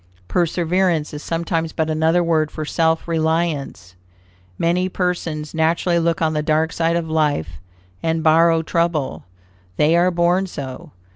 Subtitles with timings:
[0.27, 3.93] Perseverance is sometimes but another word for self reliance.
[4.57, 7.59] Many persons naturally look on the dark side of life,
[8.01, 9.25] and borrow trouble.
[9.77, 10.89] They are born so.